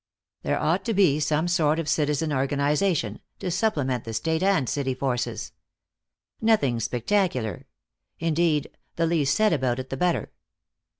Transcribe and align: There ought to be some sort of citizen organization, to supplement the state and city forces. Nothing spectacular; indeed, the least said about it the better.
There 0.41 0.59
ought 0.59 0.83
to 0.85 0.95
be 0.95 1.19
some 1.19 1.47
sort 1.47 1.77
of 1.77 1.87
citizen 1.87 2.33
organization, 2.33 3.19
to 3.37 3.51
supplement 3.51 4.03
the 4.03 4.15
state 4.15 4.41
and 4.41 4.67
city 4.67 4.95
forces. 4.95 5.51
Nothing 6.41 6.79
spectacular; 6.79 7.67
indeed, 8.17 8.71
the 8.95 9.05
least 9.05 9.35
said 9.35 9.53
about 9.53 9.77
it 9.77 9.91
the 9.91 9.97
better. 9.97 10.31